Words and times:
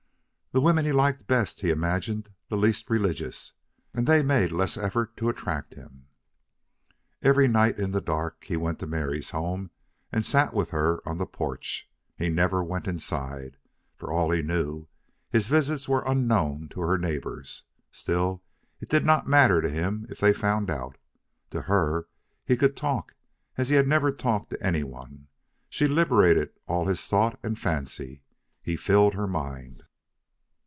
The 0.53 0.59
women 0.59 0.83
he 0.83 0.91
liked 0.91 1.27
best 1.27 1.61
he 1.61 1.69
imagined 1.69 2.27
the 2.49 2.57
least 2.57 2.89
religious, 2.89 3.53
and 3.93 4.05
they 4.05 4.21
made 4.21 4.51
less 4.51 4.75
effort 4.75 5.15
to 5.15 5.29
attract 5.29 5.75
him. 5.75 6.07
Every 7.21 7.47
night 7.47 7.79
in 7.79 7.91
the 7.91 8.01
dark 8.01 8.43
he 8.43 8.57
went 8.57 8.79
to 8.79 8.85
Mary's 8.85 9.29
home 9.29 9.71
and 10.11 10.25
sat 10.25 10.53
with 10.53 10.71
her 10.71 10.99
on 11.07 11.19
the 11.19 11.25
porch. 11.25 11.89
He 12.17 12.27
never 12.27 12.61
went 12.61 12.85
inside. 12.85 13.55
For 13.95 14.11
all 14.11 14.29
he 14.31 14.41
knew, 14.41 14.89
his 15.29 15.47
visits 15.47 15.87
were 15.87 16.03
unknown 16.05 16.67
to 16.71 16.81
her 16.81 16.97
neighbors. 16.97 17.63
Still, 17.89 18.43
it 18.81 18.89
did 18.89 19.05
not 19.05 19.29
matter 19.29 19.61
to 19.61 19.69
him 19.69 20.05
if 20.09 20.19
they 20.19 20.33
found 20.33 20.69
out. 20.69 20.97
To 21.51 21.61
her 21.61 22.09
he 22.43 22.57
could 22.57 22.75
talk 22.75 23.15
as 23.55 23.69
he 23.69 23.77
had 23.77 23.87
never 23.87 24.11
talked 24.11 24.49
to 24.49 24.61
any 24.61 24.83
one. 24.83 25.29
She 25.69 25.87
liberated 25.87 26.49
all 26.67 26.87
his 26.87 27.01
thought 27.07 27.39
and 27.41 27.57
fancy. 27.57 28.21
He 28.61 28.75
filled 28.75 29.13
her 29.13 29.27
mind. 29.27 29.83